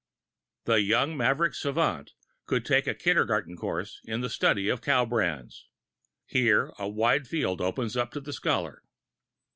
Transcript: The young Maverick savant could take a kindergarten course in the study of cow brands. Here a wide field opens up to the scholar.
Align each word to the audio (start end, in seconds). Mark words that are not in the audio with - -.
The 0.63 0.81
young 0.81 1.15
Maverick 1.15 1.53
savant 1.53 2.13
could 2.47 2.65
take 2.65 2.87
a 2.87 2.95
kindergarten 2.95 3.55
course 3.55 3.99
in 4.03 4.21
the 4.21 4.31
study 4.31 4.67
of 4.67 4.81
cow 4.81 5.05
brands. 5.05 5.67
Here 6.25 6.71
a 6.79 6.87
wide 6.89 7.27
field 7.27 7.61
opens 7.61 7.95
up 7.95 8.09
to 8.13 8.19
the 8.19 8.33
scholar. 8.33 8.81